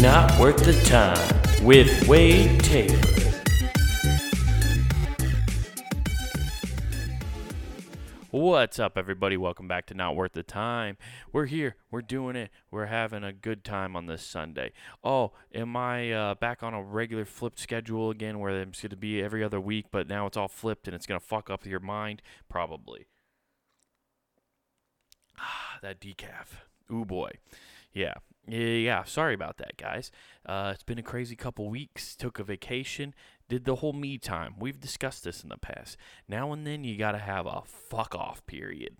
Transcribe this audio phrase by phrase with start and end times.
[0.00, 2.98] Not Worth the Time with Wade Taylor.
[8.30, 9.36] What's up, everybody?
[9.36, 10.96] Welcome back to Not Worth the Time.
[11.34, 11.76] We're here.
[11.90, 12.50] We're doing it.
[12.70, 14.72] We're having a good time on this Sunday.
[15.04, 18.96] Oh, am I uh, back on a regular flipped schedule again where it's going to
[18.96, 21.66] be every other week, but now it's all flipped and it's going to fuck up
[21.66, 22.22] your mind?
[22.48, 23.08] Probably.
[25.38, 26.46] Ah, that decaf.
[26.90, 27.32] Ooh, boy.
[27.92, 28.14] Yeah.
[28.50, 30.10] Yeah, sorry about that, guys.
[30.44, 32.16] Uh, it's been a crazy couple weeks.
[32.16, 33.14] Took a vacation,
[33.48, 34.54] did the whole me time.
[34.58, 35.96] We've discussed this in the past.
[36.26, 38.96] Now and then, you got to have a fuck off period.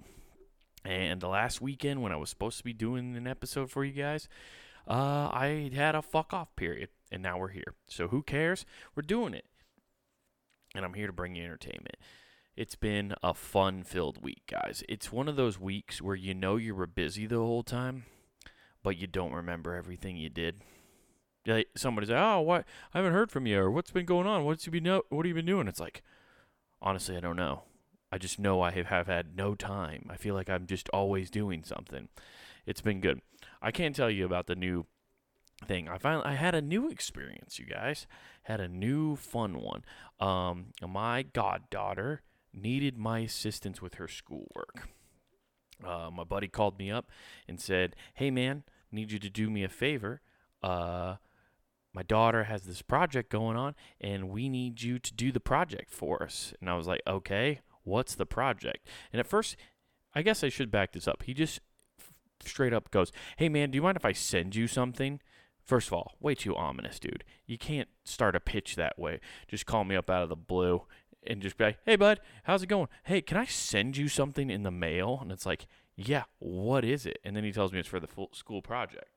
[0.84, 3.92] And the last weekend, when I was supposed to be doing an episode for you
[3.92, 4.28] guys,
[4.86, 6.90] uh, I had a fuck off period.
[7.10, 7.74] And now we're here.
[7.88, 8.64] So who cares?
[8.94, 9.46] We're doing it.
[10.76, 11.96] And I'm here to bring you entertainment.
[12.54, 14.84] It's been a fun filled week, guys.
[14.88, 18.04] It's one of those weeks where you know you were busy the whole time
[18.82, 20.62] but you don't remember everything you did.
[21.46, 22.64] Like somebody say, "Oh, what?
[22.92, 24.44] I haven't heard from you, or what's been going on?
[24.44, 26.02] What's you been What have you been doing?" It's like,
[26.82, 27.62] honestly, I don't know.
[28.12, 30.06] I just know I have, have had no time.
[30.10, 32.08] I feel like I'm just always doing something.
[32.66, 33.20] It's been good.
[33.62, 34.86] I can't tell you about the new
[35.66, 35.88] thing.
[35.88, 38.06] I finally I had a new experience, you guys.
[38.42, 39.84] Had a new fun one.
[40.18, 42.22] Um, my goddaughter
[42.52, 44.88] needed my assistance with her schoolwork.
[45.84, 47.10] Uh, my buddy called me up
[47.48, 50.20] and said, "Hey man, need you to do me a favor.
[50.62, 51.16] Uh,
[51.92, 55.90] my daughter has this project going on, and we need you to do the project
[55.90, 59.56] for us." And I was like, "Okay, what's the project?" And at first,
[60.14, 61.22] I guess I should back this up.
[61.22, 61.60] He just
[61.98, 62.12] f-
[62.44, 65.20] straight up goes, "Hey man, do you mind if I send you something?"
[65.64, 67.22] First of all, way too ominous, dude.
[67.46, 69.20] You can't start a pitch that way.
[69.46, 70.82] Just call me up out of the blue
[71.26, 72.88] and just be like, "Hey, bud, how's it going?
[73.04, 77.06] Hey, can I send you something in the mail?" And it's like, "Yeah, what is
[77.06, 79.10] it?" And then he tells me it's for the school project.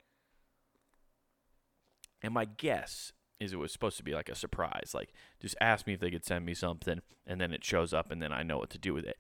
[2.22, 5.12] And my guess is it was supposed to be like a surprise, like
[5.42, 8.22] just ask me if they could send me something, and then it shows up, and
[8.22, 9.18] then I know what to do with it.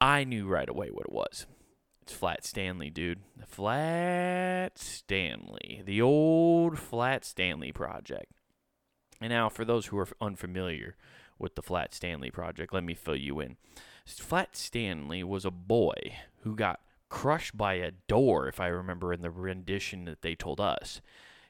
[0.00, 1.46] I knew right away what it was.
[2.00, 3.20] It's Flat Stanley, dude.
[3.36, 8.32] The Flat Stanley, the old Flat Stanley project.
[9.20, 10.96] And now, for those who are unfamiliar
[11.38, 13.56] with the Flat Stanley project, let me fill you in.
[14.06, 15.94] Flat Stanley was a boy
[16.42, 20.60] who got crushed by a door, if I remember in the rendition that they told
[20.60, 21.00] us.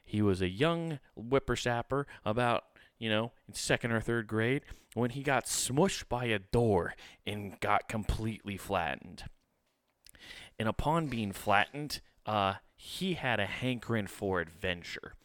[0.03, 2.65] He was a young whippersnapper, about,
[2.99, 4.63] you know, in second or third grade,
[4.93, 6.95] when he got smushed by a door
[7.25, 9.23] and got completely flattened.
[10.59, 15.15] And upon being flattened, uh, he had a hankering for adventure.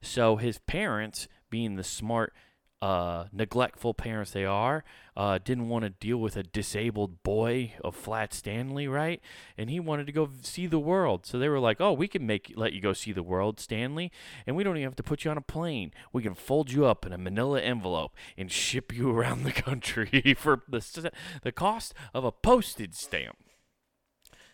[0.00, 2.32] So his parents, being the smart,
[2.80, 4.84] uh, neglectful parents they are,
[5.16, 9.20] uh, didn't want to deal with a disabled boy of Flat Stanley, right?
[9.56, 11.26] And he wanted to go see the world.
[11.26, 14.12] So they were like, "Oh, we can make let you go see the world, Stanley,
[14.46, 15.92] and we don't even have to put you on a plane.
[16.12, 20.34] We can fold you up in a Manila envelope and ship you around the country
[20.38, 21.12] for the
[21.42, 23.38] the cost of a postage stamp."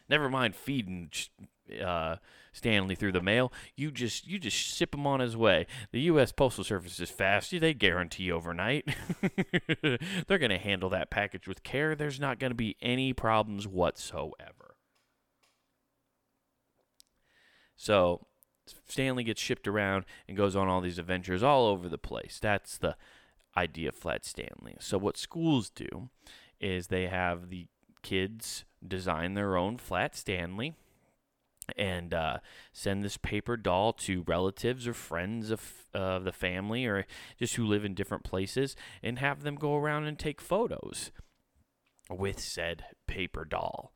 [0.09, 1.11] Never mind feeding
[1.83, 2.17] uh,
[2.55, 3.53] Stanley through the mail.
[3.77, 5.67] You just you just ship him on his way.
[5.91, 6.33] The U.S.
[6.33, 7.51] Postal Service is fast.
[7.51, 8.89] They guarantee overnight.
[9.83, 11.95] They're going to handle that package with care.
[11.95, 14.77] There's not going to be any problems whatsoever.
[17.77, 18.27] So
[18.89, 22.39] Stanley gets shipped around and goes on all these adventures all over the place.
[22.41, 22.97] That's the
[23.57, 24.77] idea of Flat Stanley.
[24.79, 26.09] So what schools do
[26.61, 27.67] is they have the
[28.03, 30.75] kids design their own Flat Stanley
[31.77, 32.39] and uh,
[32.73, 37.07] send this paper doll to relatives or friends of uh, the family or
[37.39, 41.11] just who live in different places and have them go around and take photos
[42.11, 43.93] with said paper doll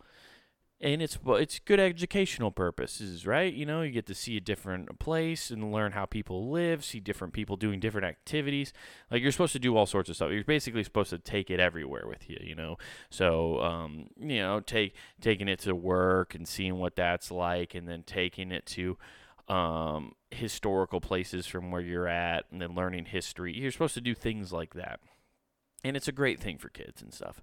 [0.80, 3.52] and it's it's good educational purposes, right?
[3.52, 7.00] You know, you get to see a different place and learn how people live, see
[7.00, 8.72] different people doing different activities.
[9.10, 10.30] Like you're supposed to do all sorts of stuff.
[10.30, 12.76] You're basically supposed to take it everywhere with you, you know.
[13.10, 17.88] So, um, you know, take taking it to work and seeing what that's like, and
[17.88, 18.96] then taking it to
[19.48, 23.52] um, historical places from where you're at, and then learning history.
[23.52, 25.00] You're supposed to do things like that,
[25.82, 27.42] and it's a great thing for kids and stuff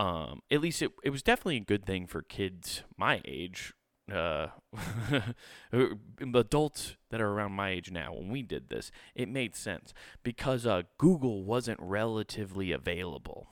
[0.00, 3.74] um, at least it, it was definitely a good thing for kids my age
[4.10, 4.48] uh,
[6.34, 9.92] adults that are around my age now when we did this it made sense
[10.22, 13.48] because uh, google wasn't relatively available.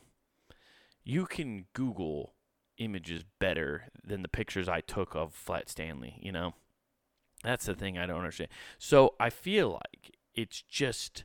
[1.04, 2.34] You can google
[2.78, 6.54] images better than the pictures i took of flat stanley you know?
[7.44, 8.50] That's the thing i don't understand.
[8.78, 11.24] So i feel like it's just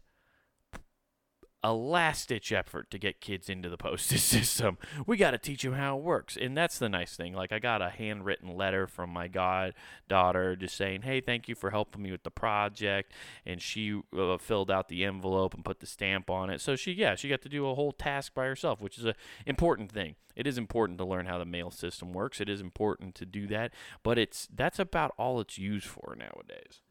[1.63, 4.77] a last ditch effort to get kids into the postage system.
[5.07, 6.37] We got to teach them how it works.
[6.39, 7.33] And that's the nice thing.
[7.33, 11.69] Like, I got a handwritten letter from my goddaughter just saying, hey, thank you for
[11.69, 13.13] helping me with the project.
[13.45, 16.59] And she uh, filled out the envelope and put the stamp on it.
[16.59, 19.15] So she, yeah, she got to do a whole task by herself, which is an
[19.45, 20.15] important thing.
[20.35, 22.41] It is important to learn how the mail system works.
[22.41, 23.71] It is important to do that,
[24.01, 26.81] but it's that's about all it's used for nowadays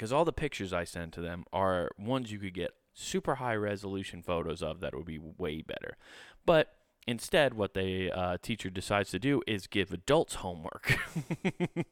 [0.00, 3.54] because all the pictures I send to them are ones you could get super high
[3.54, 5.98] resolution photos of that would be way better.
[6.46, 6.72] But
[7.06, 10.96] instead, what the uh, teacher decides to do is give adults homework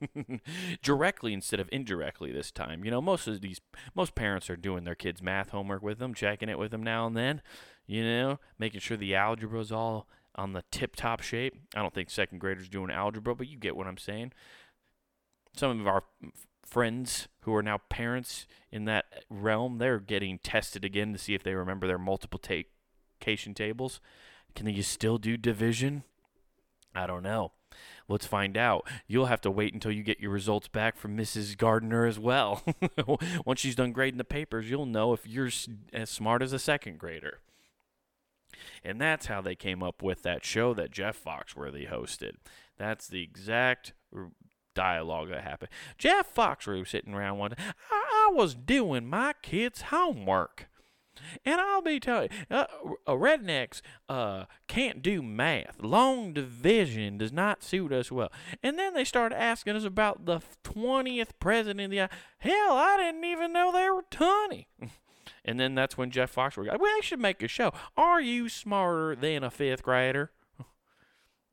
[0.83, 2.83] directly instead of indirectly this time.
[2.83, 3.61] You know, most of these
[3.95, 7.07] most parents are doing their kids' math homework with them, checking it with them now
[7.07, 7.43] and then.
[7.87, 11.61] You know, making sure the algebra is all on the tip top shape.
[11.77, 14.33] I don't think second graders doing algebra, but you get what I'm saying.
[15.55, 16.05] Some of our
[16.69, 21.43] friends who are now parents in that realm, they're getting tested again to see if
[21.43, 24.01] they remember their multiplication tables.
[24.55, 26.05] Can you still do division?
[26.95, 27.53] I don't know.
[28.09, 28.89] Let's find out.
[29.07, 31.57] You'll have to wait until you get your results back from Mrs.
[31.57, 32.63] Gardner as well.
[33.45, 35.51] Once she's done grading the papers, you'll know if you're
[35.93, 37.41] as smart as a second grader.
[38.83, 42.33] And that's how they came up with that show that Jeff Foxworthy hosted.
[42.79, 43.93] That's the exact
[44.79, 45.71] dialogue that happened.
[45.99, 47.57] Jeff was sitting around one day.
[47.91, 50.69] I, I was doing my kids' homework.
[51.45, 52.67] And I'll be telling you, uh,
[53.05, 55.83] uh, rednecks uh, can't do math.
[55.83, 58.31] Long division does not suit us well.
[58.63, 62.09] And then they started asking us about the 20th president of the.
[62.39, 64.69] Hell, I didn't even know there were 20.
[65.45, 67.73] and then that's when Jeff Foxworthy got, we should make a show.
[67.97, 70.31] Are you smarter than a fifth grader?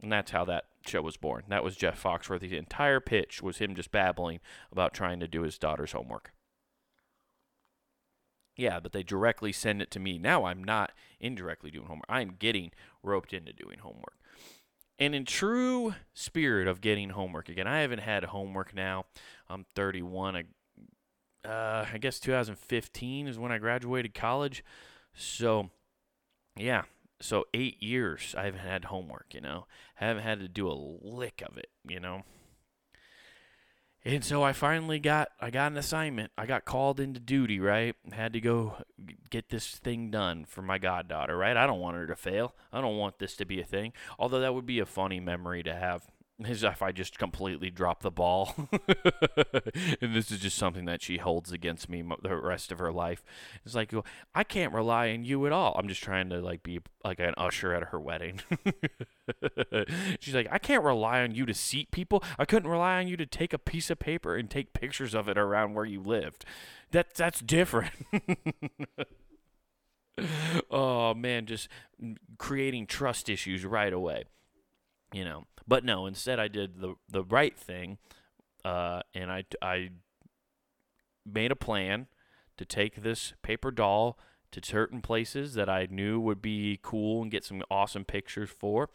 [0.06, 1.46] And that's how that show was born.
[1.48, 4.40] That was Jeff Foxworthy's entire pitch was him just babbling
[4.72, 6.32] about trying to do his daughter's homework.
[8.56, 10.20] Yeah, but they directly send it to me.
[10.20, 12.06] Now I'm not indirectly doing homework.
[12.08, 12.70] I'm getting
[13.02, 14.20] roped into doing homework.
[15.00, 19.06] And in true spirit of getting homework again, I haven't had homework now.
[19.50, 20.36] I'm 31.
[20.36, 24.64] I, uh, I guess 2015 is when I graduated college.
[25.16, 25.72] So,
[26.56, 26.84] yeah,
[27.22, 29.68] so eight years I haven't had homework, you know.
[29.96, 32.24] haven't had to do a lick of it, you know.
[34.08, 36.32] And so I finally got I got an assignment.
[36.38, 37.96] I got called into duty, right?
[38.12, 38.78] Had to go
[39.32, 41.58] get this thing done for my goddaughter, right?
[41.58, 42.54] I don't want her to fail.
[42.72, 43.94] I don't want this to be a thing.
[44.20, 48.12] Although that would be a funny memory to have if I just completely drop the
[48.12, 48.54] ball.
[50.02, 53.24] and this is just something that she holds against me the rest of her life.
[53.66, 53.94] It's like,
[54.34, 55.76] I can't rely on you at all.
[55.78, 58.42] I'm just trying to like be like an usher at her wedding.
[60.20, 62.24] She's like, I can't rely on you to seat people.
[62.38, 65.30] I couldn't rely on you to take a piece of paper and take pictures of
[65.30, 66.44] it around where you lived.
[66.92, 67.94] That that's different.
[70.70, 71.70] oh man, just
[72.38, 74.26] creating trust issues right away
[75.16, 75.46] you know.
[75.68, 77.98] But no, instead I did the the right thing,
[78.64, 79.90] uh, and I I
[81.26, 82.08] made a plan
[82.58, 84.20] to take this paper doll
[84.52, 88.90] to certain places that I knew would be cool and get some awesome pictures for.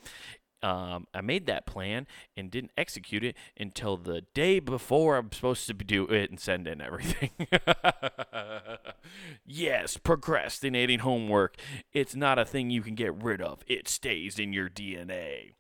[0.63, 2.07] Um, I made that plan
[2.37, 6.69] and didn't execute it until the day before I'm supposed to do it and send
[6.69, 7.31] in everything.
[9.47, 11.57] yes, procrastinating homework.
[11.95, 15.53] It's not a thing you can get rid of, it stays in your DNA.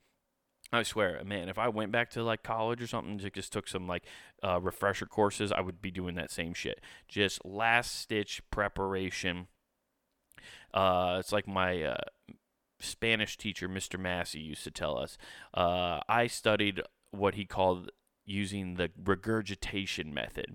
[0.72, 3.88] I swear, man, if I went back to like college or something, just took some
[3.88, 4.04] like
[4.42, 6.80] uh, refresher courses, I would be doing that same shit.
[7.08, 9.48] Just last stitch preparation.
[10.72, 11.96] Uh, it's like my uh,
[12.78, 13.98] Spanish teacher, Mr.
[13.98, 15.18] Massey, used to tell us.
[15.52, 17.90] Uh, I studied what he called
[18.24, 20.54] using the regurgitation method,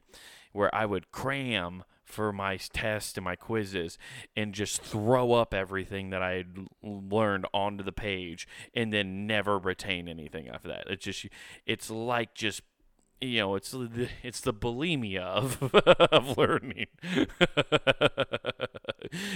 [0.53, 3.97] where I would cram for my tests and my quizzes
[4.35, 9.57] and just throw up everything that I had learned onto the page and then never
[9.57, 10.85] retain anything after that.
[10.87, 11.25] It's just
[11.65, 12.61] it's like just
[13.21, 16.87] you know, it's the, it's the bulimia of of learning.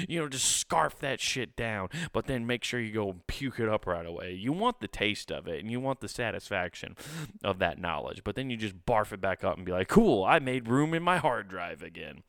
[0.08, 3.70] you know, just scarf that shit down, but then make sure you go puke it
[3.70, 4.34] up right away.
[4.34, 6.96] You want the taste of it, and you want the satisfaction
[7.44, 10.24] of that knowledge, but then you just barf it back up and be like, "Cool,
[10.24, 12.24] I made room in my hard drive again."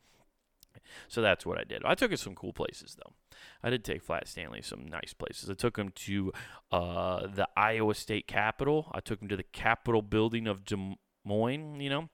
[1.07, 1.83] So that's what I did.
[1.85, 3.13] I took it some cool places though.
[3.63, 5.49] I did take Flat Stanley some nice places.
[5.49, 6.31] I took him to
[6.71, 8.91] uh, the Iowa State Capitol.
[8.93, 11.81] I took him to the Capitol building of Des Moines.
[11.81, 12.09] You know,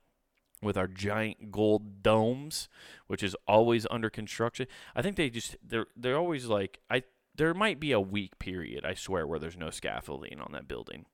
[0.62, 2.67] with our giant gold domes,
[3.07, 4.67] which is always under construction.
[4.96, 7.03] I think they just they're they're always like I.
[7.36, 11.05] There might be a week period, I swear, where there's no scaffolding on that building.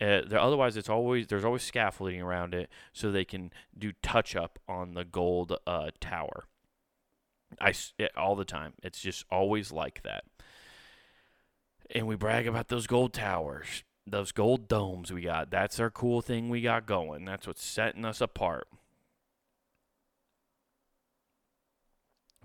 [0.00, 4.58] Uh, otherwise, it's always there's always scaffolding around it, so they can do touch up
[4.66, 6.46] on the gold uh, tower
[7.60, 7.72] I
[8.16, 8.74] all the time.
[8.82, 10.24] It's just always like that.
[11.94, 15.50] And we brag about those gold towers, those gold domes we got.
[15.50, 17.24] That's our cool thing we got going.
[17.24, 18.68] That's what's setting us apart.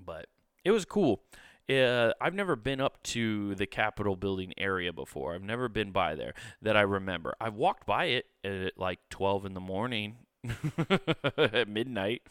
[0.04, 0.28] But
[0.64, 1.22] it was cool.
[1.70, 5.36] Uh, I've never been up to the Capitol building area before.
[5.36, 7.36] I've never been by there that I remember.
[7.42, 10.16] I've walked by it at like 12 in the morning
[11.38, 12.22] at midnight,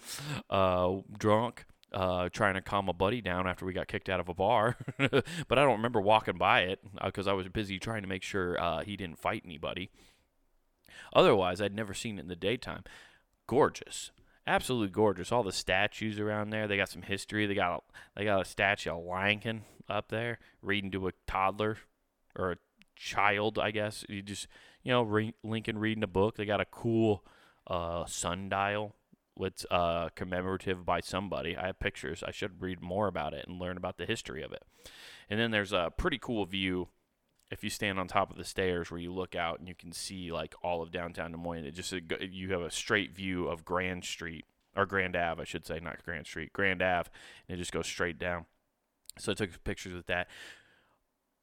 [0.48, 4.28] uh, drunk, uh, trying to calm a buddy down after we got kicked out of
[4.28, 4.76] a bar.
[4.98, 8.60] but I don't remember walking by it because I was busy trying to make sure
[8.60, 9.90] uh, he didn't fight anybody.
[11.14, 12.84] Otherwise, I'd never seen it in the daytime.
[13.46, 14.10] Gorgeous
[14.46, 15.32] absolutely gorgeous.
[15.32, 16.68] All the statues around there.
[16.68, 17.46] They got some history.
[17.46, 17.80] They got a,
[18.18, 21.78] they got a statue of Lincoln up there reading to a toddler
[22.36, 22.56] or a
[22.94, 24.04] child, I guess.
[24.08, 24.46] You just
[24.82, 26.36] you know re- Lincoln reading a book.
[26.36, 27.24] They got a cool
[27.66, 28.94] uh, sundial.
[29.38, 31.56] It's uh, commemorative by somebody.
[31.56, 32.22] I have pictures.
[32.26, 34.62] I should read more about it and learn about the history of it.
[35.28, 36.88] And then there's a pretty cool view
[37.50, 39.92] if you stand on top of the stairs where you look out and you can
[39.92, 43.64] see like all of downtown Des Moines, it just you have a straight view of
[43.64, 47.08] Grand Street or Grand Ave, I should say, not Grand Street, Grand Ave,
[47.48, 48.46] and it just goes straight down.
[49.18, 50.28] So I took pictures with that,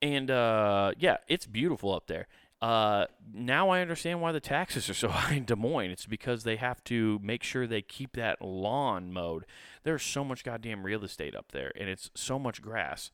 [0.02, 2.28] and uh, yeah, it's beautiful up there.
[2.64, 5.92] Uh, now I understand why the taxes are so high in Des Moines.
[5.92, 9.46] It's because they have to make sure they keep that lawn mowed.
[9.84, 13.12] There's so much goddamn real estate up there, and it's so much grass.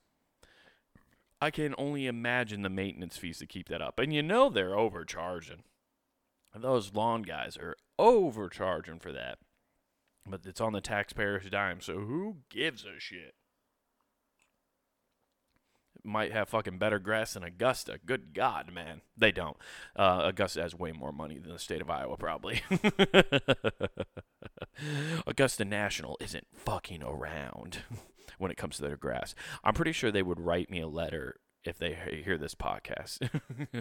[1.42, 3.98] I can only imagine the maintenance fees to keep that up.
[3.98, 5.64] And you know they're overcharging.
[6.56, 9.40] Those lawn guys are overcharging for that.
[10.30, 13.34] But it's on the taxpayer's dime, so who gives a shit?
[16.10, 18.00] Might have fucking better grass than Augusta.
[18.04, 19.02] Good God, man.
[19.16, 19.58] They don't.
[19.96, 22.64] Uh, Augusta has way more money than the state of Iowa, probably.
[25.28, 27.84] Augusta National isn't fucking around
[28.40, 29.36] when it comes to their grass.
[29.64, 33.30] I'm pretty sure they would write me a letter if they hear this podcast.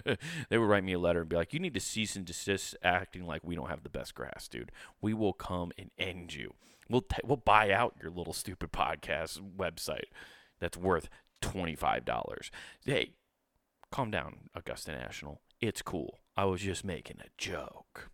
[0.51, 2.77] they would write me a letter and be like, "You need to cease and desist
[2.83, 4.71] acting like we don't have the best grass, dude.
[5.01, 6.53] We will come and end you.
[6.91, 10.11] We'll t- we'll buy out your little stupid podcast website
[10.61, 11.09] that's worth
[11.41, 12.51] twenty five dollars.
[12.85, 13.13] Hey,
[13.91, 15.41] calm down, Augusta National.
[15.61, 16.21] It's cool.
[16.37, 18.11] I was just making a joke."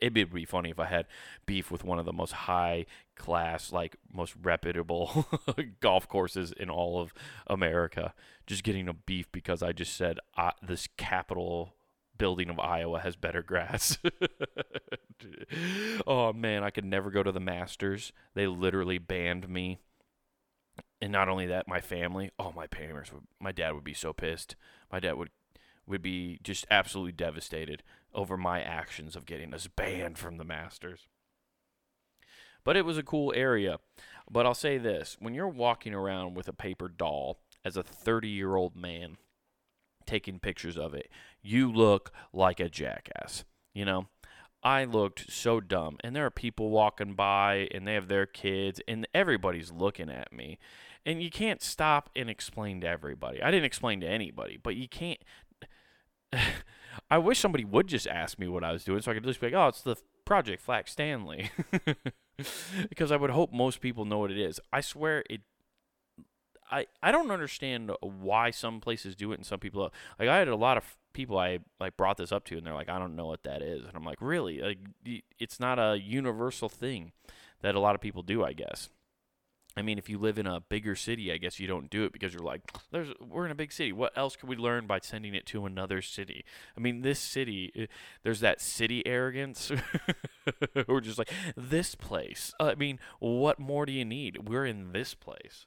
[0.00, 1.06] It'd be funny if I had
[1.46, 2.84] beef with one of the most high
[3.16, 5.26] class, like most reputable
[5.80, 7.14] golf courses in all of
[7.46, 8.12] America.
[8.46, 11.74] Just getting a beef because I just said uh, this capital
[12.18, 13.98] building of Iowa has better grass.
[16.06, 18.12] oh man, I could never go to the Masters.
[18.34, 19.80] They literally banned me.
[21.02, 22.30] And not only that, my family.
[22.38, 23.24] Oh, my parents would.
[23.40, 24.54] My dad would be so pissed.
[24.90, 25.30] My dad would
[25.84, 27.82] would be just absolutely devastated
[28.14, 31.08] over my actions of getting us banned from the Masters.
[32.62, 33.78] But it was a cool area.
[34.30, 38.28] But I'll say this when you're walking around with a paper doll as a 30
[38.28, 39.16] year old man
[40.06, 41.10] taking pictures of it,
[41.42, 43.44] you look like a jackass.
[43.74, 44.06] You know,
[44.62, 45.96] I looked so dumb.
[46.04, 50.32] And there are people walking by and they have their kids, and everybody's looking at
[50.32, 50.58] me.
[51.04, 53.42] And you can't stop and explain to everybody.
[53.42, 55.18] I didn't explain to anybody, but you can't.
[57.10, 59.40] I wish somebody would just ask me what I was doing so I could just
[59.40, 61.50] be like, oh, it's the Project Flat Stanley.
[62.88, 64.60] because I would hope most people know what it is.
[64.72, 65.42] I swear it.
[66.70, 70.48] I, I don't understand why some places do it and some people like I had
[70.48, 73.14] a lot of people I like brought this up to and they're like I don't
[73.14, 74.78] know what that is and I'm like really like
[75.38, 77.12] it's not a universal thing
[77.60, 78.88] that a lot of people do I guess
[79.76, 82.12] I mean, if you live in a bigger city, I guess you don't do it
[82.12, 82.60] because you're like,
[82.90, 83.92] "There's we're in a big city.
[83.92, 86.44] What else could we learn by sending it to another city?"
[86.76, 87.86] I mean, this city, eh,
[88.22, 89.72] there's that city arrogance.
[90.86, 92.52] we're just like this place.
[92.60, 94.48] I mean, what more do you need?
[94.48, 95.66] We're in this place.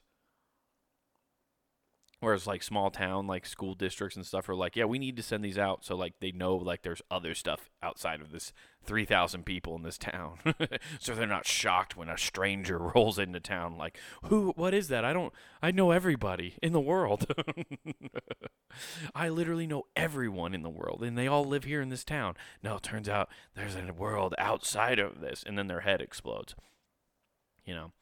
[2.20, 5.22] Whereas like small town like school districts and stuff are like, yeah, we need to
[5.22, 8.54] send these out so like they know like there's other stuff outside of this
[8.84, 10.38] 3,000 people in this town.
[10.98, 15.04] so they're not shocked when a stranger rolls into town like, "Who what is that?
[15.04, 15.32] I don't
[15.62, 17.26] I know everybody in the world."
[19.14, 22.34] I literally know everyone in the world and they all live here in this town.
[22.62, 26.54] No, it turns out there's a world outside of this and then their head explodes.
[27.66, 27.92] You know.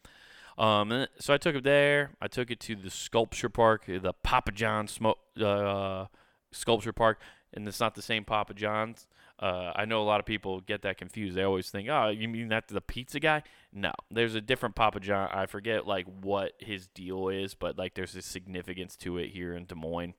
[0.57, 2.13] Um, so I took it there.
[2.21, 6.07] I took it to the sculpture park, the Pappajohn smoke, uh,
[6.53, 7.21] sculpture park,
[7.53, 9.07] and it's not the same Papa John's.
[9.39, 11.37] Uh, I know a lot of people get that confused.
[11.37, 13.43] They always think, "Oh, you mean that the pizza guy?"
[13.73, 15.35] No, there's a different Pappajohn.
[15.35, 19.55] I forget like what his deal is, but like there's a significance to it here
[19.55, 20.15] in Des Moines.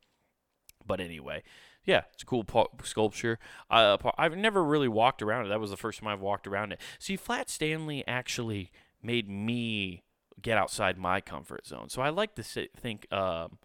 [0.86, 1.44] But anyway,
[1.86, 2.46] yeah, it's a cool
[2.84, 3.40] sculpture.
[3.70, 5.50] Uh, I've never really walked around it.
[5.50, 6.82] That was the first time I've walked around it.
[7.00, 10.04] See, Flat Stanley actually made me
[10.42, 11.90] get outside my comfort zone.
[11.90, 13.60] So I like to sit, think, um,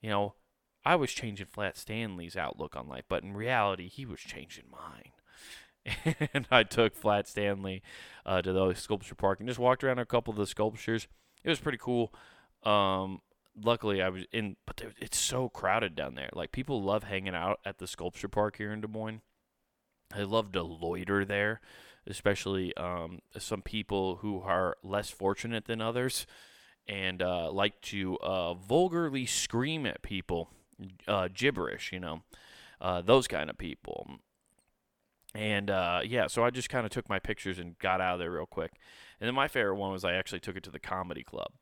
[0.00, 0.34] you know,
[0.84, 5.12] I was changing Flat Stanley's outlook on life, but in reality, he was changing mine.
[6.34, 7.82] and I took Flat Stanley
[8.24, 11.08] uh, to the sculpture park and just walked around a couple of the sculptures.
[11.44, 12.12] It was pretty cool.
[12.62, 13.20] Um,
[13.60, 16.30] luckily, I was in, but it's so crowded down there.
[16.32, 19.22] Like people love hanging out at the sculpture park here in Des Moines.
[20.14, 21.60] They love to loiter there,
[22.06, 26.26] especially um, some people who are less fortunate than others
[26.88, 30.50] and uh, like to uh, vulgarly scream at people
[31.06, 32.22] uh, gibberish, you know,
[32.80, 34.18] uh, those kind of people.
[35.34, 38.18] And uh, yeah, so I just kind of took my pictures and got out of
[38.18, 38.72] there real quick.
[39.20, 41.52] And then my favorite one was I actually took it to the comedy club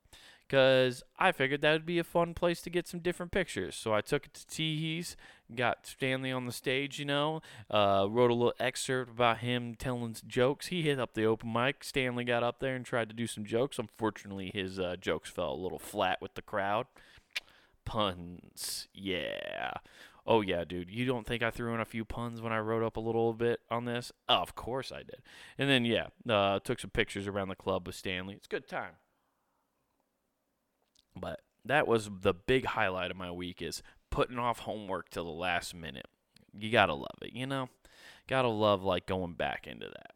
[0.51, 3.77] because I figured that would be a fun place to get some different pictures.
[3.77, 5.17] So I took it to Teehee's,
[5.55, 7.41] got Stanley on the stage, you know,
[7.71, 10.67] uh, wrote a little excerpt about him telling jokes.
[10.67, 11.85] He hit up the open mic.
[11.85, 13.79] Stanley got up there and tried to do some jokes.
[13.79, 16.87] Unfortunately, his uh, jokes fell a little flat with the crowd
[17.85, 18.89] puns.
[18.93, 19.75] Yeah.
[20.27, 20.91] Oh yeah, dude.
[20.91, 23.35] You don't think I threw in a few puns when I wrote up a little
[23.35, 24.11] bit on this?
[24.29, 25.23] Of course I did.
[25.59, 28.35] And then yeah, uh, took some pictures around the club with Stanley.
[28.35, 28.95] It's a good time.
[31.17, 35.31] But that was the big highlight of my week is putting off homework till the
[35.31, 36.07] last minute.
[36.59, 37.69] You gotta love it, you know.
[38.27, 40.13] Gotta love like going back into that.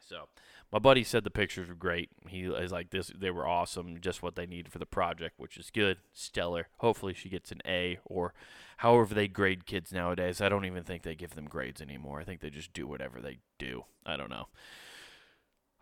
[0.00, 0.28] So
[0.72, 2.10] my buddy said the pictures were great.
[2.28, 5.56] He is like this they were awesome, just what they needed for the project, which
[5.56, 6.68] is good, stellar.
[6.78, 8.34] Hopefully she gets an A or
[8.78, 10.40] however they grade kids nowadays.
[10.40, 12.20] I don't even think they give them grades anymore.
[12.20, 13.84] I think they just do whatever they do.
[14.04, 14.48] I don't know.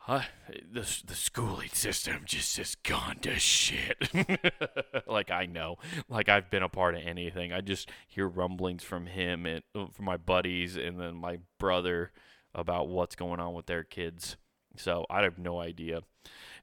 [0.08, 4.10] The the schooling system just has gone to shit.
[5.06, 5.76] like I know,
[6.08, 7.52] like I've been a part of anything.
[7.52, 12.10] I just hear rumblings from him and uh, from my buddies, and then my brother
[12.54, 14.36] about what's going on with their kids.
[14.76, 16.00] So I have no idea.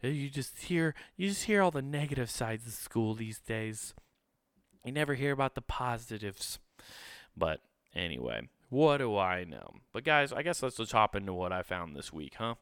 [0.01, 3.93] You just hear you just hear all the negative sides of school these days.
[4.83, 6.59] You never hear about the positives.
[7.37, 7.61] But
[7.95, 9.75] anyway, what do I know?
[9.93, 12.55] But guys, I guess let's just hop into what I found this week, huh?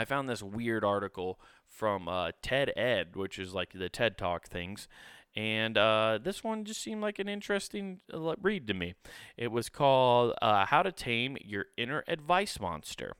[0.00, 4.48] I found this weird article from uh, TED Ed, which is like the TED Talk
[4.48, 4.88] things.
[5.36, 8.94] And uh, this one just seemed like an interesting uh, read to me.
[9.36, 13.12] It was called uh, How to Tame Your Inner Advice Monster.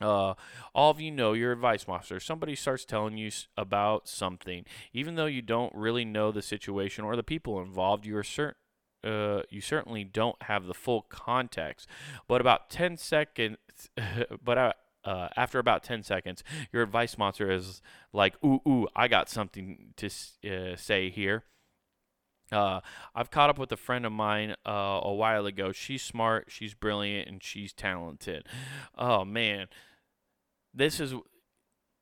[0.00, 0.34] Uh,
[0.74, 2.20] all of you know your advice monster.
[2.20, 7.16] Somebody starts telling you about something, even though you don't really know the situation or
[7.16, 8.04] the people involved.
[8.04, 8.56] You are certain.
[9.02, 11.88] Uh, you certainly don't have the full context,
[12.26, 13.56] but about 10 seconds,
[14.44, 16.42] but uh, uh, after about 10 seconds,
[16.72, 17.80] your advice monster is
[18.12, 21.44] like, ooh, ooh, I got something to uh, say here.
[22.52, 22.80] Uh,
[23.14, 25.72] I've caught up with a friend of mine uh, a while ago.
[25.72, 28.46] She's smart, she's brilliant, and she's talented.
[28.96, 29.66] Oh man,
[30.72, 31.12] this is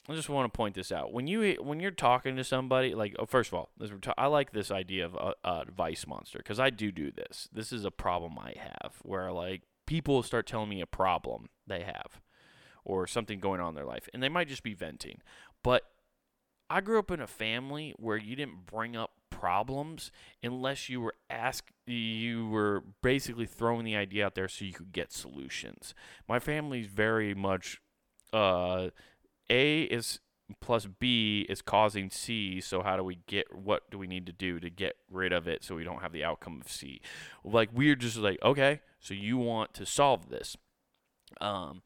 [0.06, 1.14] I just want to point this out.
[1.14, 4.52] When you when you're talking to somebody, like oh, first of all, this, I like
[4.52, 7.48] this idea of a, a advice monster because I do do this.
[7.50, 11.84] This is a problem I have where like people start telling me a problem they
[11.84, 12.20] have
[12.84, 15.20] or something going on in their life, and they might just be venting.
[15.62, 15.84] But
[16.70, 20.10] I grew up in a family where you didn't bring up problems
[20.42, 24.92] unless you were asked you were basically throwing the idea out there so you could
[24.92, 25.94] get solutions.
[26.28, 27.80] My family's very much
[28.32, 28.88] uh,
[29.50, 30.20] A is
[30.60, 32.60] plus B is causing C.
[32.60, 33.54] So how do we get?
[33.54, 36.12] What do we need to do to get rid of it so we don't have
[36.12, 37.00] the outcome of C?
[37.44, 40.56] Like we're just like okay, so you want to solve this,
[41.40, 41.82] um,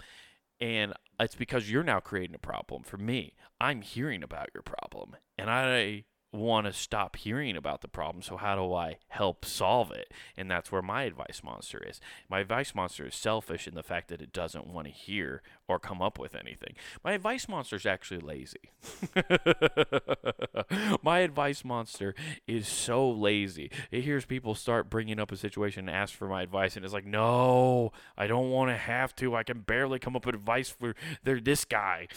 [0.60, 3.34] and it's because you're now creating a problem for me.
[3.60, 8.22] I'm hearing about your problem, and I want to stop hearing about the problem.
[8.22, 10.12] So how do I help solve it?
[10.36, 12.00] And that's where my advice monster is.
[12.28, 15.78] My advice monster is selfish in the fact that it doesn't want to hear or
[15.78, 16.74] come up with anything.
[17.04, 18.70] My advice monster is actually lazy.
[21.02, 22.14] my advice monster
[22.46, 23.70] is so lazy.
[23.90, 26.94] It hears people start bringing up a situation and ask for my advice, and it's
[26.94, 29.36] like, no, I don't want to have to.
[29.36, 32.08] I can barely come up with advice for this guy.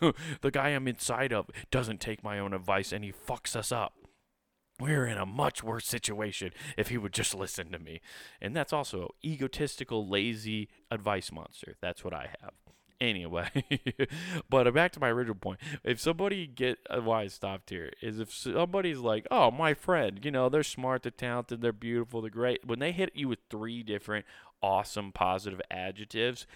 [0.42, 3.94] the guy I'm inside of doesn't take my own advice, and he fucks us up
[4.78, 8.00] we're in a much worse situation if he would just listen to me.
[8.40, 11.76] And that's also egotistical, lazy advice monster.
[11.82, 12.69] That's what I have
[13.00, 13.48] anyway.
[14.50, 15.60] but back to my original point.
[15.84, 20.20] If somebody get uh, why I stopped here is if somebody's like, "Oh, my friend,
[20.22, 23.40] you know, they're smart, they're talented, they're beautiful, they're great." When they hit you with
[23.48, 24.26] three different
[24.62, 26.46] awesome positive adjectives,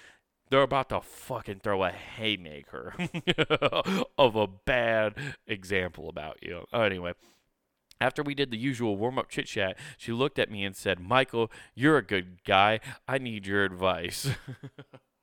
[0.50, 2.94] they're about to fucking throw a haymaker
[4.18, 5.14] of a bad
[5.46, 6.64] example about you.
[6.72, 7.14] Anyway,
[8.00, 11.00] after we did the usual warm up chit chat, she looked at me and said,
[11.00, 12.80] Michael, you're a good guy.
[13.09, 14.28] I need your advice.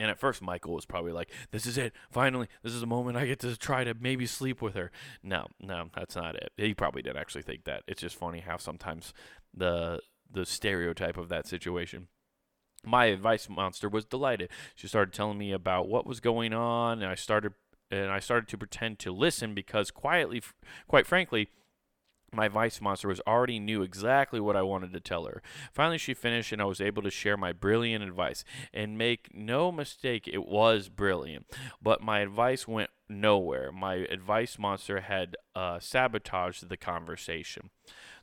[0.00, 1.92] And at first, Michael was probably like, "This is it.
[2.10, 4.90] Finally, this is the moment I get to try to maybe sleep with her."
[5.22, 6.52] No, no, that's not it.
[6.56, 7.84] He probably didn't actually think that.
[7.86, 9.14] It's just funny how sometimes
[9.52, 12.08] the the stereotype of that situation.
[12.84, 14.50] My advice monster was delighted.
[14.74, 17.54] She started telling me about what was going on, and I started
[17.90, 20.42] and I started to pretend to listen because quietly,
[20.88, 21.50] quite frankly,
[22.34, 25.42] my advice monster was already knew exactly what I wanted to tell her.
[25.72, 28.44] Finally, she finished, and I was able to share my brilliant advice.
[28.72, 31.46] And make no mistake, it was brilliant.
[31.82, 33.72] But my advice went nowhere.
[33.72, 37.70] My advice monster had uh, sabotaged the conversation.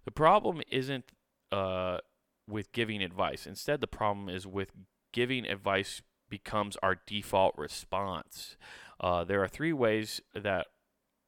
[0.05, 1.05] The problem isn't
[1.51, 1.99] uh,
[2.47, 3.45] with giving advice.
[3.45, 4.71] Instead, the problem is with
[5.13, 8.55] giving advice becomes our default response.
[8.99, 10.67] Uh, there are three ways that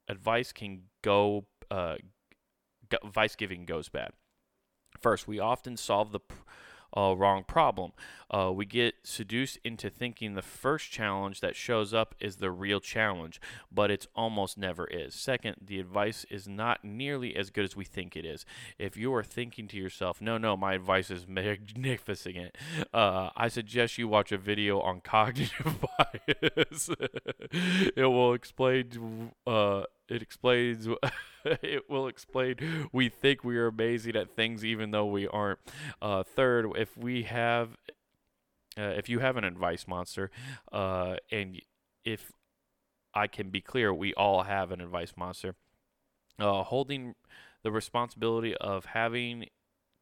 [0.07, 1.95] advice can go, uh,
[3.03, 4.11] advice giving goes bad.
[5.01, 6.19] First, we often solve the
[6.95, 7.91] uh, wrong problem.
[8.29, 12.79] Uh, we get seduced into thinking the first challenge that shows up is the real
[12.79, 13.41] challenge,
[13.71, 15.13] but it's almost never is.
[15.13, 18.45] Second, the advice is not nearly as good as we think it is.
[18.77, 22.55] If you are thinking to yourself, no, no, my advice is magnificent,
[22.93, 26.89] uh, I suggest you watch a video on cognitive bias.
[27.51, 30.87] it will explain uh, it explains
[31.61, 32.55] it will explain.
[32.91, 35.59] We think we are amazing at things even though we aren't.
[36.01, 37.77] Uh, third if we have
[38.77, 40.31] uh, if you have an advice monster
[40.71, 41.61] uh, and
[42.03, 42.31] if
[43.13, 45.55] i can be clear we all have an advice monster.
[46.39, 47.13] Uh, holding
[47.61, 49.45] the responsibility of having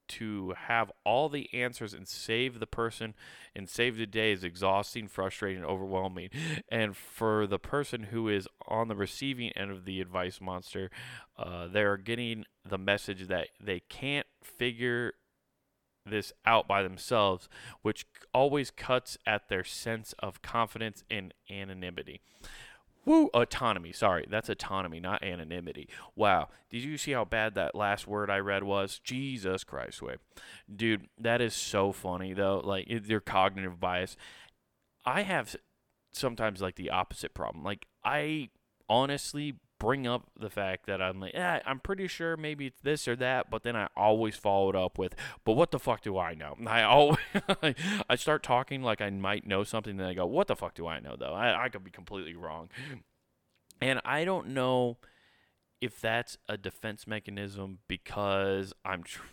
[0.08, 3.14] to have all the answers and save the person
[3.56, 6.30] and save the day is exhausting, frustrating, overwhelming.
[6.70, 10.90] And for the person who is on the receiving end of the advice monster,
[11.38, 15.14] uh, they're getting the message that they can't figure
[16.06, 17.48] this out by themselves,
[17.82, 22.22] which always cuts at their sense of confidence and anonymity.
[23.04, 23.92] Woo, autonomy.
[23.92, 25.90] Sorry, that's autonomy, not anonymity.
[26.16, 26.50] Wow.
[26.70, 29.00] Did you see how bad that last word I read was?
[29.00, 30.20] Jesus Christ, Wade.
[30.74, 32.62] Dude, that is so funny, though.
[32.64, 34.16] Like, your cognitive bias.
[35.04, 35.56] I have
[36.12, 37.64] sometimes, like, the opposite problem.
[37.64, 38.50] Like, I
[38.88, 43.08] honestly bring up the fact that I'm like, yeah, I'm pretty sure maybe it's this
[43.08, 46.20] or that, but then I always follow it up with, but what the fuck do
[46.20, 46.56] I know?
[46.68, 47.18] I always,
[48.08, 50.86] I start talking like I might know something, then I go, what the fuck do
[50.86, 51.34] I know though?
[51.34, 52.70] I, I could be completely wrong.
[53.82, 54.98] And I don't know
[55.82, 59.24] if that's a defense mechanism because I'm tr-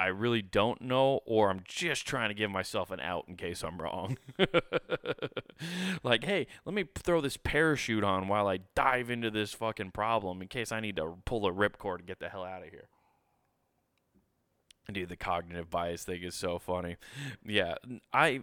[0.00, 3.62] I really don't know, or I'm just trying to give myself an out in case
[3.62, 4.16] I'm wrong.
[6.02, 10.40] like, hey, let me throw this parachute on while I dive into this fucking problem
[10.40, 12.88] in case I need to pull a ripcord and get the hell out of here.
[14.90, 16.96] Dude, the cognitive bias thing is so funny.
[17.44, 17.74] Yeah,
[18.10, 18.40] I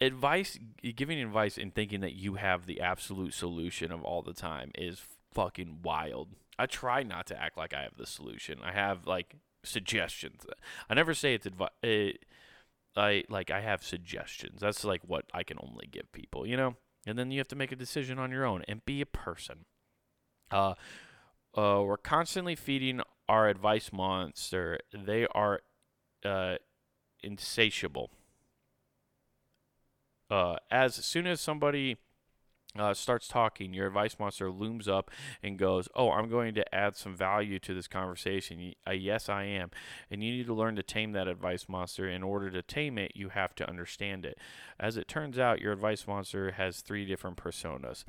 [0.00, 0.58] advice
[0.96, 5.02] giving advice and thinking that you have the absolute solution of all the time is
[5.34, 6.28] fucking wild.
[6.58, 8.60] I try not to act like I have the solution.
[8.64, 10.44] I have like suggestions.
[10.88, 11.70] I never say it's advice.
[11.82, 12.12] Eh,
[12.96, 14.60] I like I have suggestions.
[14.60, 16.76] That's like what I can only give people, you know.
[17.06, 19.64] And then you have to make a decision on your own and be a person.
[20.50, 20.74] Uh,
[21.56, 24.78] uh, we're constantly feeding our advice monster.
[24.92, 25.60] They are
[26.24, 26.56] uh,
[27.22, 28.10] insatiable.
[30.30, 31.96] Uh, as soon as somebody
[32.78, 35.10] uh, starts talking, your advice monster looms up
[35.42, 38.74] and goes, Oh, I'm going to add some value to this conversation.
[38.86, 39.70] Uh, yes, I am.
[40.10, 42.08] And you need to learn to tame that advice monster.
[42.08, 44.38] In order to tame it, you have to understand it.
[44.80, 48.04] As it turns out, your advice monster has three different personas.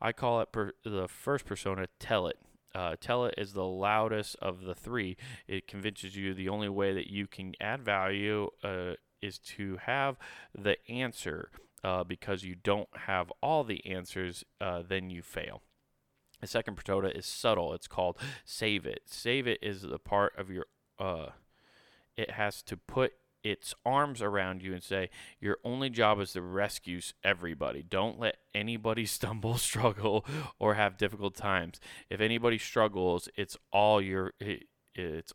[0.00, 2.38] I call it per- the first persona, Tell It.
[2.74, 5.16] Uh, tell it is the loudest of the three.
[5.48, 10.18] It convinces you the only way that you can add value uh, is to have
[10.54, 11.50] the answer
[11.86, 15.62] uh, because you don't have all the answers, uh, then you fail.
[16.40, 17.72] The second persona is subtle.
[17.74, 19.02] It's called save it.
[19.06, 20.66] Save it is the part of your.
[20.98, 21.28] Uh,
[22.16, 23.12] it has to put
[23.44, 27.84] its arms around you and say, Your only job is to rescue everybody.
[27.88, 30.26] Don't let anybody stumble, struggle,
[30.58, 31.78] or have difficult times.
[32.10, 34.32] If anybody struggles, it's all your.
[34.40, 34.64] It,
[34.96, 35.32] it's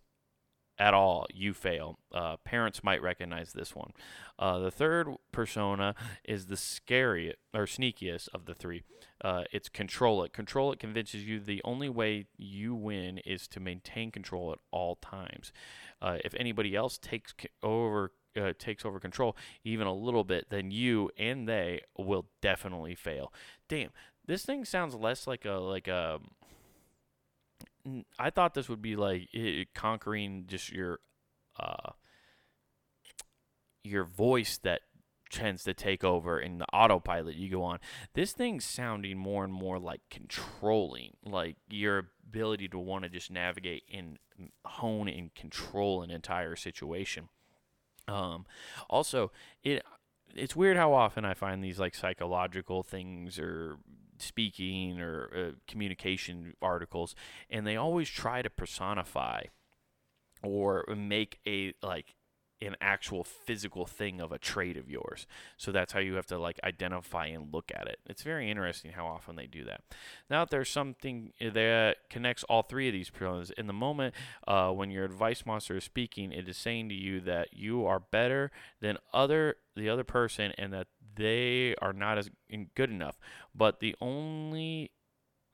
[0.81, 1.99] at all, you fail.
[2.11, 3.91] Uh, parents might recognize this one.
[4.39, 5.93] Uh, the third persona
[6.25, 8.81] is the scariest or sneakiest of the three.
[9.23, 10.33] Uh, it's control it.
[10.33, 14.95] Control it convinces you the only way you win is to maintain control at all
[14.95, 15.53] times.
[16.01, 20.71] Uh, if anybody else takes over uh, takes over control even a little bit, then
[20.71, 23.31] you and they will definitely fail.
[23.69, 23.89] Damn,
[24.25, 26.19] this thing sounds less like a like a
[28.19, 30.99] I thought this would be like it, conquering just your
[31.59, 31.91] uh,
[33.83, 34.81] your voice that
[35.31, 37.79] tends to take over in the autopilot you go on.
[38.13, 43.31] This thing's sounding more and more like controlling, like your ability to want to just
[43.31, 44.19] navigate and
[44.65, 47.29] hone and control an entire situation.
[48.07, 48.45] Um,
[48.89, 49.31] also,
[49.63, 49.83] it
[50.35, 53.77] it's weird how often I find these like psychological things or
[54.21, 57.15] speaking or uh, communication articles,
[57.49, 59.43] and they always try to personify
[60.43, 62.15] or make a like
[62.61, 65.25] an actual physical thing of a trait of yours.
[65.57, 67.99] So that's how you have to like identify and look at it.
[68.05, 69.81] It's very interesting how often they do that.
[70.29, 74.13] Now, there's something that connects all three of these pronouns, in the moment
[74.47, 77.99] uh, when your advice monster is speaking, it is saying to you that you are
[77.99, 82.29] better than other the other person and that they are not as
[82.75, 83.17] good enough.
[83.55, 84.91] But the only,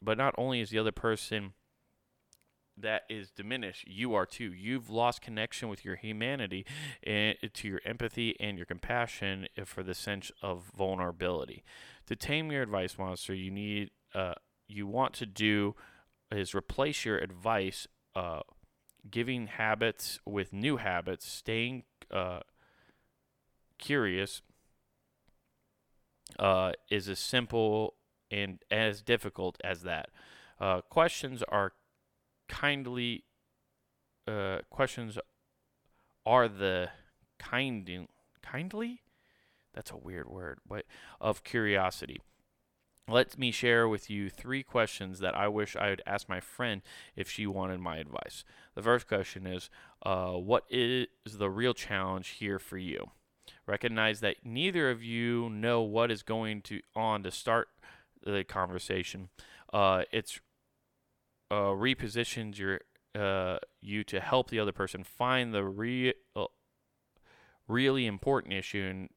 [0.01, 1.53] but not only is the other person
[2.79, 4.53] that is diminished, you are too.
[4.53, 6.65] You've lost connection with your humanity
[7.03, 11.63] and to your empathy and your compassion for the sense of vulnerability.
[12.07, 14.35] To tame your advice monster, you need uh,
[14.67, 15.75] you want to do
[16.31, 18.41] is replace your advice, uh,
[19.09, 22.39] giving habits with new habits, staying uh,
[23.77, 24.41] curious.
[26.37, 27.95] Uh, is as simple
[28.29, 30.09] and as difficult as that.
[30.59, 31.73] Uh, questions are
[32.47, 33.23] kindly
[34.27, 35.17] uh, questions
[36.25, 36.89] are the
[37.39, 38.07] kind
[38.41, 39.01] kindly
[39.73, 40.85] that's a weird word but
[41.21, 42.19] of curiosity
[43.09, 46.81] let me share with you three questions that I wish I would ask my friend
[47.15, 48.43] if she wanted my advice.
[48.75, 49.69] The first question is
[50.03, 53.11] uh, What is the real challenge here for you?
[53.65, 57.69] Recognize that neither of you know what is going to on to start
[58.25, 59.29] the conversation.
[59.71, 60.39] Uh, it's
[61.49, 62.81] uh, repositions your
[63.15, 66.45] uh, you to help the other person find the re- uh,
[67.67, 69.09] really important issue and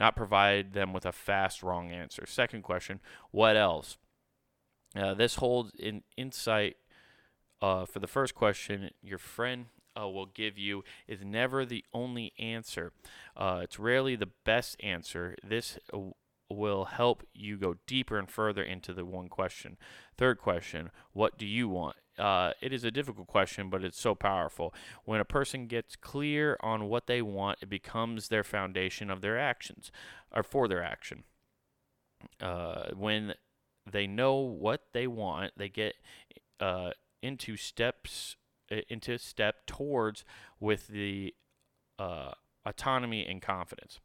[0.00, 2.24] not provide them with a fast wrong answer.
[2.26, 3.00] Second question:
[3.30, 3.98] What else?
[4.96, 6.76] Uh, this holds an insight
[7.60, 8.90] uh, for the first question.
[9.02, 9.66] Your friend
[9.98, 12.92] uh, will give you is never the only answer.
[13.38, 15.36] It's rarely the best answer.
[15.44, 15.78] This
[16.50, 19.76] will help you go deeper and further into the one question.
[20.16, 21.96] Third question What do you want?
[22.18, 24.74] Uh, it is a difficult question, but it's so powerful.
[25.04, 29.38] When a person gets clear on what they want, it becomes their foundation of their
[29.38, 29.92] actions
[30.34, 31.22] or for their action.
[32.40, 33.34] Uh, when
[33.90, 35.94] they know what they want, they get
[36.58, 36.90] uh,
[37.22, 38.36] into steps
[38.88, 40.24] into step towards
[40.60, 41.34] with the
[41.98, 42.32] uh,
[42.66, 44.00] autonomy and confidence.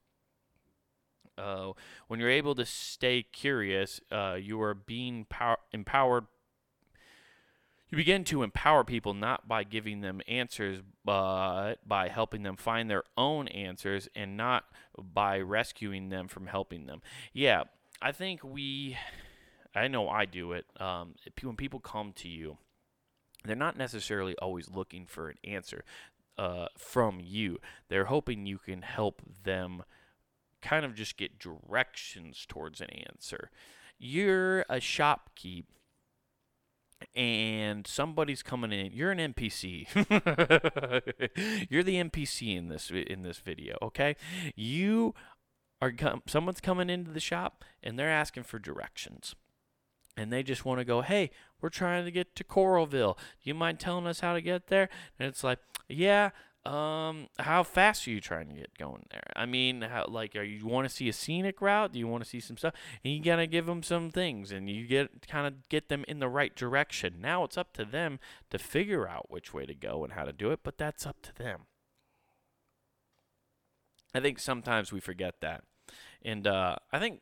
[1.38, 1.72] Uh,
[2.08, 6.26] when you're able to stay curious, uh, you are being power- empowered.
[7.90, 12.90] You begin to empower people not by giving them answers, but by helping them find
[12.90, 14.66] their own answers and not
[14.98, 17.02] by rescuing them from helping them.
[17.34, 17.64] Yeah,
[18.02, 18.98] I think we,
[19.76, 20.66] I know I do it.
[20.80, 22.58] Um, when people come to you,
[23.46, 25.84] they're not necessarily always looking for an answer
[26.38, 27.60] uh, from you.
[27.90, 29.84] They're hoping you can help them
[30.64, 33.52] kind of just get directions towards an answer.
[34.00, 35.66] You're a shopkeep
[37.16, 38.92] and somebody's coming in.
[38.94, 39.88] You're an NPC.
[41.70, 44.16] You're the NPC in this in this video, okay?
[44.56, 45.14] You
[45.82, 49.36] are com- someone's coming into the shop and they're asking for directions.
[50.16, 53.18] And they just want to go, "Hey, we're trying to get to Coralville.
[53.18, 54.88] Do you mind telling us how to get there?"
[55.20, 56.30] And it's like, "Yeah,
[56.66, 59.34] um, how fast are you trying to get going there?
[59.36, 61.92] I mean, how like are you want to see a scenic route?
[61.92, 62.74] Do you want to see some stuff?
[63.04, 66.20] And you gotta give them some things, and you get kind of get them in
[66.20, 67.16] the right direction.
[67.20, 70.32] Now it's up to them to figure out which way to go and how to
[70.32, 71.62] do it, but that's up to them.
[74.16, 75.64] I think sometimes we forget that,
[76.22, 77.20] and uh, I think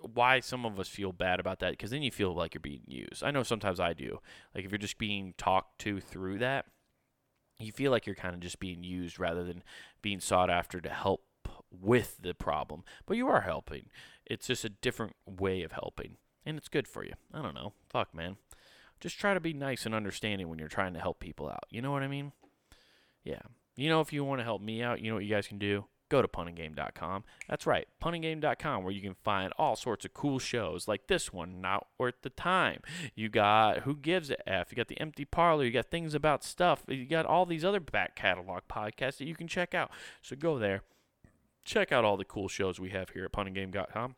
[0.00, 2.82] why some of us feel bad about that because then you feel like you're being
[2.86, 3.22] used.
[3.22, 4.18] I know sometimes I do.
[4.54, 6.64] Like if you're just being talked to through that
[7.58, 9.62] you feel like you're kind of just being used rather than
[10.02, 11.22] being sought after to help
[11.70, 12.84] with the problem.
[13.06, 13.86] But you are helping.
[14.26, 16.16] It's just a different way of helping.
[16.46, 17.14] And it's good for you.
[17.32, 17.72] I don't know.
[17.88, 18.36] Fuck, man.
[19.00, 21.64] Just try to be nice and understanding when you're trying to help people out.
[21.70, 22.32] You know what I mean?
[23.22, 23.40] Yeah.
[23.76, 25.58] You know, if you want to help me out, you know what you guys can
[25.58, 25.84] do?
[26.10, 27.24] Go to punandgame.com.
[27.48, 31.62] That's right, punandgame.com, where you can find all sorts of cool shows like this one,
[31.62, 32.80] Not Worth the Time.
[33.14, 36.44] You got Who Gives a F, you got The Empty Parlor, you got Things About
[36.44, 39.90] Stuff, you got all these other back catalog podcasts that you can check out.
[40.20, 40.82] So go there,
[41.64, 44.16] check out all the cool shows we have here at punandgame.com.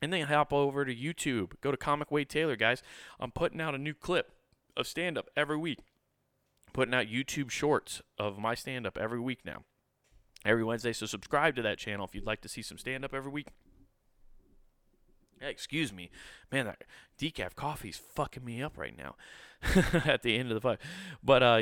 [0.00, 1.54] And then hop over to YouTube.
[1.60, 2.84] Go to Comic Wade Taylor, guys.
[3.18, 4.30] I'm putting out a new clip
[4.76, 5.80] of stand up every week.
[6.72, 9.64] Putting out YouTube shorts of my stand up every week now
[10.48, 10.92] every Wednesday.
[10.92, 13.48] So subscribe to that channel if you'd like to see some stand up every week.
[15.40, 16.10] Excuse me,
[16.50, 16.66] man.
[16.66, 16.82] That
[17.20, 19.14] decaf coffee's fucking me up right now.
[20.04, 20.78] at the end of the fight,
[21.20, 21.60] but uh,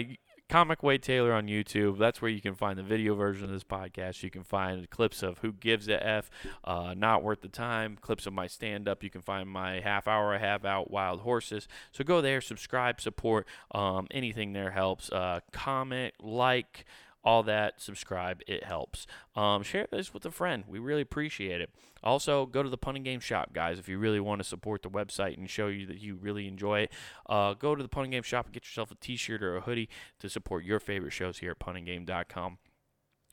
[0.48, 1.98] Comic Wade Taylor on YouTube.
[1.98, 4.22] That's where you can find the video version of this podcast.
[4.22, 6.30] You can find clips of Who Gives a F,
[6.62, 9.02] uh, Not Worth the Time, clips of my stand up.
[9.02, 11.66] You can find my half hour I have out, Wild Horses.
[11.90, 13.46] So go there, subscribe, support.
[13.72, 15.10] Um, anything there helps.
[15.10, 16.84] Uh, comment, like
[17.26, 19.04] all that, subscribe, it helps.
[19.34, 20.62] Um, share this with a friend.
[20.68, 21.70] We really appreciate it.
[22.04, 24.82] Also, go to the Pun and Game shop, guys, if you really want to support
[24.82, 26.92] the website and show you that you really enjoy it.
[27.28, 29.56] Uh, go to the Pun and Game shop and get yourself a t shirt or
[29.56, 29.88] a hoodie
[30.20, 32.58] to support your favorite shows here at punandgame.com.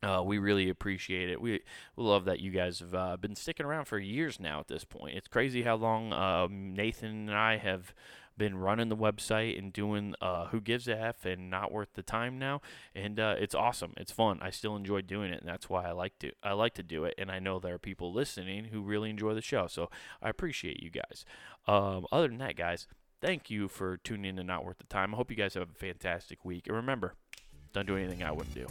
[0.02, 1.40] Uh, we really appreciate it.
[1.40, 1.62] We,
[1.96, 4.84] we love that you guys have uh, been sticking around for years now at this
[4.84, 5.16] point.
[5.16, 7.94] It's crazy how long um, Nathan and I have
[8.38, 12.04] been running the website and doing uh, Who Gives a F and Not Worth the
[12.04, 12.62] Time now,
[12.96, 13.93] and uh, it's awesome.
[13.98, 14.39] It's fun.
[14.41, 17.06] I still enjoy doing it, and that's why I like to I like to do
[17.06, 17.15] it.
[17.17, 19.89] And I know there are people listening who really enjoy the show, so
[20.22, 21.26] I appreciate you guys.
[21.67, 22.88] Um, other than that, guys,
[23.22, 25.13] thank you for tuning in to Not Worth the Time.
[25.13, 27.15] I hope you guys have a fantastic week, and remember,
[27.74, 28.67] don't do anything I wouldn't do.